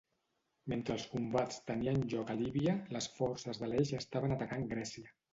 [0.71, 5.13] Mentre els combats tenien lloc a Líbia, les forces de l'Eix estaven atacant Grècia.